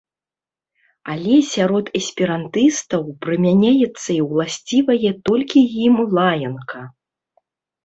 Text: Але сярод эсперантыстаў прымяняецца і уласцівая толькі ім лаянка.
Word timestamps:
Але 1.15 1.35
сярод 1.55 1.85
эсперантыстаў 1.99 3.03
прымяняецца 3.27 4.09
і 4.17 4.19
уласцівая 4.29 5.11
толькі 5.31 5.59
ім 5.85 5.95
лаянка. 6.21 6.79